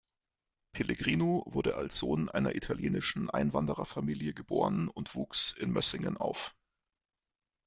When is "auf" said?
6.17-6.55